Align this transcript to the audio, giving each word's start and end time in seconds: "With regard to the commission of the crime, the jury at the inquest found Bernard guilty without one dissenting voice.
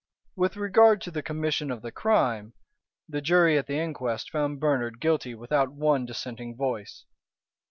"With 0.35 0.57
regard 0.57 0.99
to 1.01 1.11
the 1.11 1.21
commission 1.21 1.69
of 1.69 1.83
the 1.83 1.91
crime, 1.91 2.53
the 3.07 3.21
jury 3.21 3.55
at 3.55 3.67
the 3.67 3.77
inquest 3.77 4.31
found 4.31 4.59
Bernard 4.59 4.99
guilty 4.99 5.35
without 5.35 5.73
one 5.73 6.07
dissenting 6.07 6.55
voice. 6.57 7.05